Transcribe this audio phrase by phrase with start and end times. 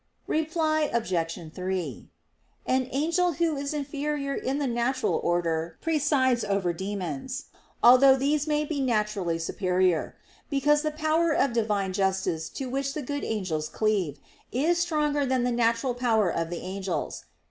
[0.25, 1.51] Reply Obj.
[1.53, 2.09] 3:
[2.65, 7.45] An angel who is inferior in the natural order presides over demons,
[7.83, 10.15] although these may be naturally superior;
[10.49, 14.19] because the power of Divine justice to which the good angels cleave,
[14.51, 17.25] is stronger than the natural power of the angels.